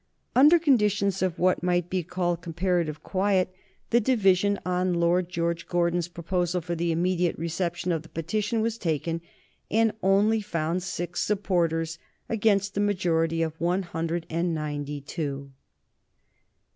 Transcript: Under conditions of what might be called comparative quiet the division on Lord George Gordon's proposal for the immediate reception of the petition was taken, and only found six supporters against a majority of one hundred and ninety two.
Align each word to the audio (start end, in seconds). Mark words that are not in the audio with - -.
Under 0.35 0.57
conditions 0.57 1.21
of 1.21 1.37
what 1.37 1.61
might 1.61 1.87
be 1.87 2.01
called 2.01 2.41
comparative 2.41 3.03
quiet 3.03 3.53
the 3.91 3.99
division 3.99 4.59
on 4.65 4.95
Lord 4.95 5.29
George 5.29 5.67
Gordon's 5.67 6.07
proposal 6.07 6.59
for 6.59 6.73
the 6.73 6.91
immediate 6.91 7.37
reception 7.37 7.91
of 7.91 8.01
the 8.01 8.09
petition 8.09 8.61
was 8.61 8.79
taken, 8.79 9.21
and 9.69 9.91
only 10.01 10.41
found 10.41 10.81
six 10.81 11.19
supporters 11.19 11.99
against 12.27 12.75
a 12.75 12.79
majority 12.79 13.43
of 13.43 13.53
one 13.61 13.83
hundred 13.83 14.25
and 14.27 14.55
ninety 14.55 15.01
two. 15.01 15.51